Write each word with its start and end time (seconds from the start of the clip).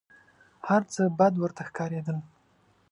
هر 0.67 0.81
څه 0.93 1.01
بد 1.19 1.33
ورته 1.39 1.61
ښکارېدل. 1.69 2.17